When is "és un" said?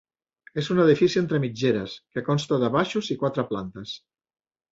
0.61-0.79